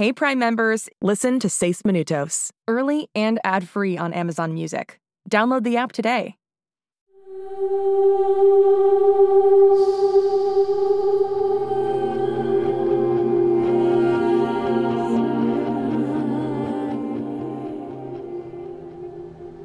[0.00, 4.98] Hey Prime members, listen to Seis Minutos, early and ad-free on Amazon Music.
[5.28, 6.36] Download the app today.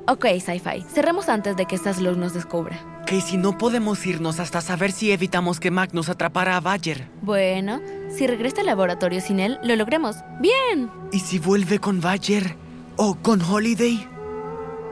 [0.07, 2.77] Ok, Sci-Fi, cerremos antes de que estas luz nos descubra.
[3.07, 7.07] Casey, no podemos irnos hasta saber si evitamos que Magnus atrapara a Badger.
[7.23, 10.17] Bueno, si regresa al laboratorio sin él, lo logremos.
[10.39, 10.91] ¡Bien!
[11.11, 12.55] ¿Y si vuelve con Badger?
[12.97, 14.07] ¿O con Holiday?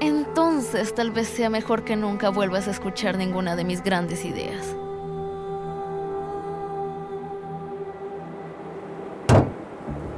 [0.02, 4.66] Entonces tal vez sea mejor que nunca vuelvas a escuchar ninguna de mis grandes ideas.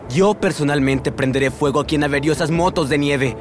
[0.09, 3.35] Yo personalmente prenderé fuego aquí en averiosas motos de nieve.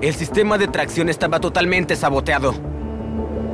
[0.00, 2.54] El sistema de tracción estaba totalmente saboteado.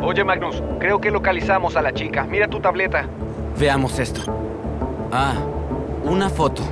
[0.03, 2.25] Oye, Magnus, creo que localizamos a la chica.
[2.25, 3.07] Mira tu tableta.
[3.59, 4.23] Veamos esto.
[5.13, 5.35] Ah,
[6.05, 6.63] una foto.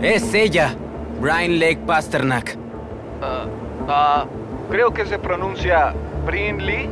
[0.00, 0.74] Es ella,
[1.20, 2.56] Brian Lake Pasternak.
[3.20, 3.46] Ah,
[3.88, 4.24] ah,
[4.70, 5.92] creo que se pronuncia
[6.24, 6.88] Brinley.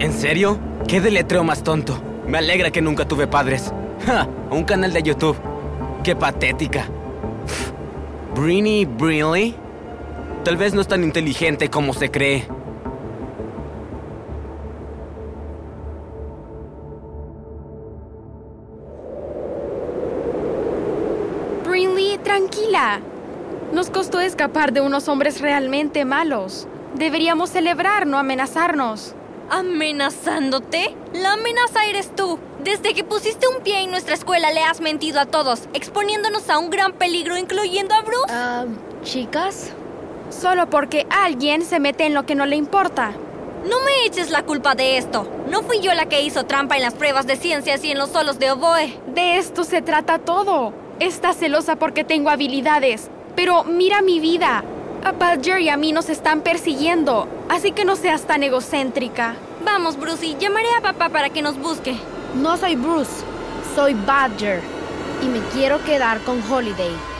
[0.00, 0.58] ¿En serio?
[0.88, 1.96] ¿Qué deletreo más tonto?
[2.26, 3.72] Me alegra que nunca tuve padres.
[4.06, 4.26] ¡Ja!
[4.50, 5.36] Un canal de YouTube.
[6.02, 6.86] ¡Qué patética!
[8.34, 9.54] ¿Brinny Brinley?
[10.44, 12.46] Tal vez no es tan inteligente como se cree.
[21.66, 23.00] Brinley, tranquila.
[23.72, 26.68] Nos costó escapar de unos hombres realmente malos.
[26.94, 29.14] Deberíamos celebrar, no amenazarnos.
[29.48, 30.94] ¿Amenazándote?
[31.14, 32.38] La amenaza eres tú.
[32.62, 36.58] Desde que pusiste un pie en nuestra escuela le has mentido a todos, exponiéndonos a
[36.58, 38.26] un gran peligro, incluyendo a Bruce.
[38.28, 38.66] Ah,
[39.02, 39.72] chicas.
[40.40, 43.12] Solo porque alguien se mete en lo que no le importa.
[43.68, 45.26] No me eches la culpa de esto.
[45.48, 48.10] No fui yo la que hizo trampa en las pruebas de ciencias y en los
[48.10, 48.98] solos de oboe.
[49.14, 50.72] De esto se trata todo.
[51.00, 53.08] Estás celosa porque tengo habilidades.
[53.36, 54.64] Pero mira mi vida.
[55.04, 57.28] A Badger y a mí nos están persiguiendo.
[57.48, 59.36] Así que no seas tan egocéntrica.
[59.64, 61.96] Vamos, Brucey, llamaré a papá para que nos busque.
[62.34, 63.24] No soy Bruce,
[63.74, 64.60] soy Badger.
[65.22, 67.13] Y me quiero quedar con Holiday.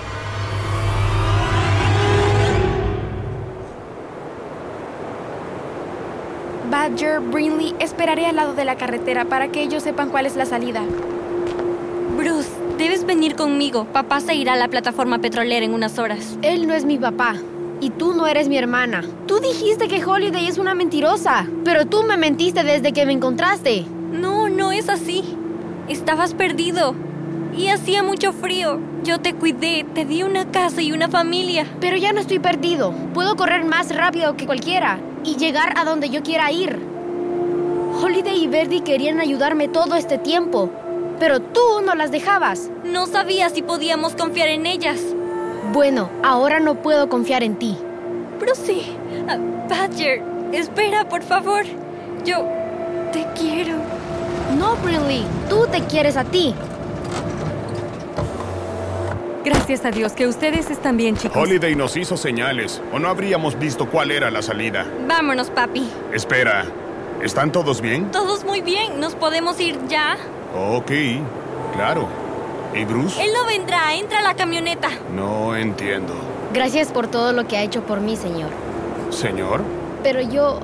[6.95, 10.47] Badger, Brinley, esperaré al lado de la carretera para que ellos sepan cuál es la
[10.47, 10.81] salida.
[12.17, 13.85] Bruce, debes venir conmigo.
[13.87, 16.39] Papá se irá a la plataforma petrolera en unas horas.
[16.43, 17.35] Él no es mi papá.
[17.81, 19.03] Y tú no eres mi hermana.
[19.27, 21.49] Tú dijiste que Holiday es una mentirosa.
[21.65, 23.85] Pero tú me mentiste desde que me encontraste.
[24.13, 25.25] No, no es así.
[25.89, 26.95] Estabas perdido.
[27.57, 28.79] Y hacía mucho frío.
[29.05, 31.67] Yo te cuidé, te di una casa y una familia.
[31.79, 32.95] Pero ya no estoy perdido.
[33.13, 36.81] Puedo correr más rápido que cualquiera y llegar a donde yo quiera ir.
[38.03, 40.71] Holiday y Verdi querían ayudarme todo este tiempo,
[41.21, 42.71] pero tú no las dejabas.
[42.83, 44.99] No sabía si podíamos confiar en ellas.
[45.75, 47.77] Bueno, ahora no puedo confiar en ti.
[48.41, 48.97] Brucey,
[49.29, 49.37] ah,
[49.69, 50.23] Badger,
[50.53, 51.65] espera, por favor.
[52.25, 52.49] Yo
[53.13, 53.75] te quiero.
[54.59, 56.55] No, Brinley, tú te quieres a ti.
[59.45, 61.37] Gracias a Dios que ustedes están bien, chicos.
[61.37, 64.87] Holiday nos hizo señales, o no habríamos visto cuál era la salida.
[65.07, 65.87] Vámonos, papi.
[66.15, 66.65] Espera,
[67.23, 68.11] ¿están todos bien?
[68.11, 68.99] Todos muy bien.
[69.01, 70.17] ¿Nos podemos ir ya?
[70.57, 70.91] Ok,
[71.75, 72.09] claro.
[72.75, 73.23] ¿Y Bruce?
[73.23, 73.95] Él no vendrá.
[73.95, 74.89] Entra a la camioneta.
[75.15, 76.15] No entiendo.
[76.55, 78.49] Gracias por todo lo que ha hecho por mí, señor.
[79.11, 79.61] ¿Señor?
[80.03, 80.61] Pero yo...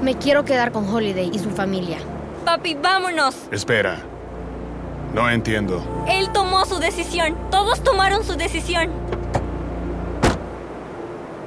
[0.00, 1.98] Me quiero quedar con Holiday y su familia.
[2.46, 3.36] Papi, vámonos.
[3.52, 4.00] Espera.
[5.14, 5.82] No entiendo.
[6.08, 7.36] Él tomó su decisión.
[7.50, 8.90] Todos tomaron su decisión.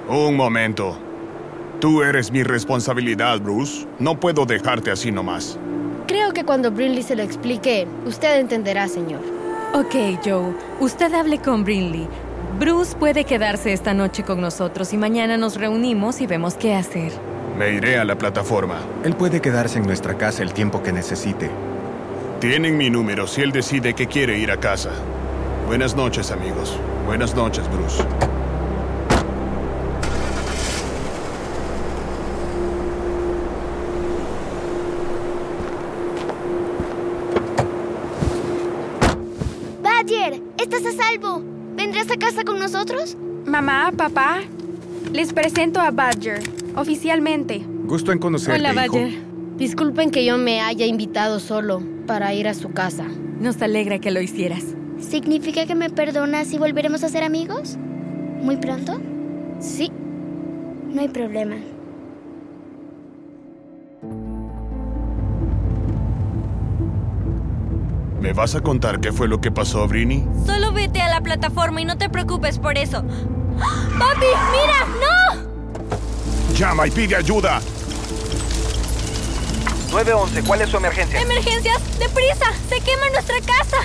[0.07, 0.97] Un momento.
[1.79, 3.87] Tú eres mi responsabilidad, Bruce.
[3.99, 5.57] No puedo dejarte así nomás.
[6.07, 9.21] Creo que cuando Brinley se lo explique, usted entenderá, señor.
[9.73, 10.53] Ok, Joe.
[10.79, 12.07] Usted hable con Brinley.
[12.59, 17.11] Bruce puede quedarse esta noche con nosotros y mañana nos reunimos y vemos qué hacer.
[17.57, 18.77] Me iré a la plataforma.
[19.03, 21.49] Él puede quedarse en nuestra casa el tiempo que necesite.
[22.39, 24.91] Tienen mi número si él decide que quiere ir a casa.
[25.67, 26.77] Buenas noches, amigos.
[27.05, 28.03] Buenas noches, Bruce.
[39.81, 41.41] Badger, estás a salvo.
[41.75, 43.15] ¿Vendrás a casa con nosotros?
[43.45, 44.41] Mamá, papá,
[45.13, 46.41] les presento a Badger,
[46.75, 47.63] oficialmente.
[47.85, 48.95] Gusto en conocerte, Hola, hijo.
[48.97, 49.21] Badger.
[49.57, 53.05] Disculpen que yo me haya invitado solo para ir a su casa.
[53.39, 54.63] Nos alegra que lo hicieras.
[54.99, 57.77] ¿Significa que me perdonas y volveremos a ser amigos?
[58.41, 58.99] ¿Muy pronto?
[59.59, 59.91] Sí,
[60.93, 61.55] No hay problema.
[68.21, 70.25] ¿Me vas a contar qué fue lo que pasó, Brini?
[70.45, 73.03] Solo vete a la plataforma y no te preocupes por eso.
[73.99, 74.87] ¡Papi, mira!
[74.99, 76.55] ¡No!
[76.57, 77.59] Llama y pide ayuda.
[79.91, 81.21] 911, ¿cuál es su emergencia?
[81.21, 81.81] ¡Emergencias!
[81.99, 82.45] ¡Deprisa!
[82.69, 83.77] ¡Se quema nuestra casa!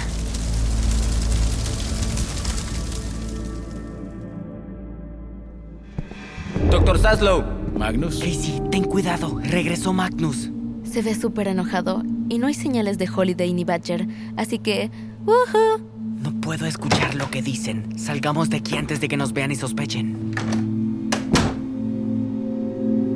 [6.70, 7.44] Doctor Zaslow.
[7.76, 8.18] Magnus.
[8.18, 9.40] Casey, ten cuidado.
[9.42, 10.50] Regresó Magnus.
[10.84, 14.06] Se ve súper enojado y no hay señales de Holiday ni Badger,
[14.36, 14.90] así que...
[15.24, 15.80] ¡Woohoo!
[16.22, 17.98] No puedo escuchar lo que dicen.
[17.98, 20.34] Salgamos de aquí antes de que nos vean y sospechen.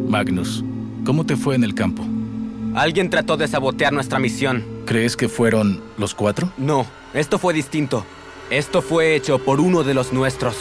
[0.08, 0.64] Magnus,
[1.04, 2.04] ¿cómo te fue en el campo?
[2.74, 4.64] Alguien trató de sabotear nuestra misión.
[4.84, 6.52] ¿Crees que fueron los cuatro?
[6.56, 8.04] No, esto fue distinto.
[8.50, 10.56] Esto fue hecho por uno de los nuestros.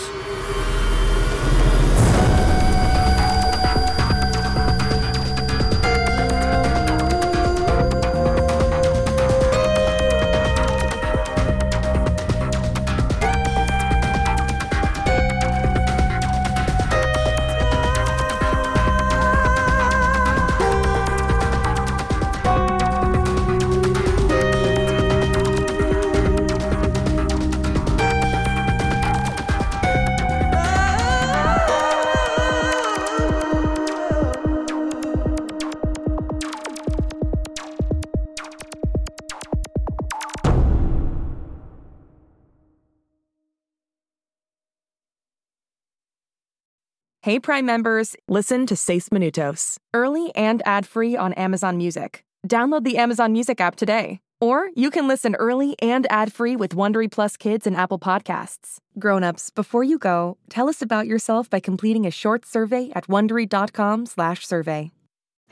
[47.23, 52.25] Hey Prime members, listen to Seis Minutos, early and ad-free on Amazon Music.
[52.49, 54.19] Download the Amazon Music app today.
[54.41, 58.79] Or you can listen early and ad-free with Wondery Plus Kids and Apple Podcasts.
[58.99, 64.91] Grown-ups, before you go, tell us about yourself by completing a short survey at wondery.com/survey.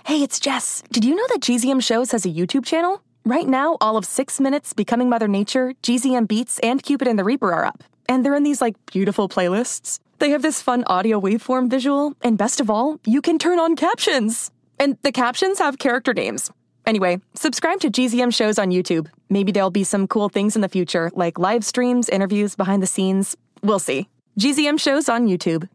[0.06, 0.84] Hey, it's Jess.
[0.92, 3.02] Did you know that GZM Shows has a YouTube channel?
[3.24, 7.24] Right now, all of 6 Minutes, Becoming Mother Nature, GZM Beats, and Cupid and the
[7.24, 7.86] Reaper are up.
[8.10, 10.00] And they're in these like beautiful playlists.
[10.22, 13.76] They have this fun audio waveform visual, and best of all, you can turn on
[13.76, 14.52] captions.
[14.78, 16.52] And the captions have character names.
[16.86, 19.08] Anyway, subscribe to GZM shows on YouTube.
[19.32, 22.88] Maybe there'll be some cool things in the future, like live streams, interviews, behind the
[22.88, 23.36] scenes.
[23.64, 24.10] We'll see.
[24.40, 25.68] GZM shows on YouTube.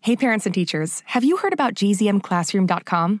[0.00, 3.20] Hey, parents and teachers, have you heard about gzmclassroom.com?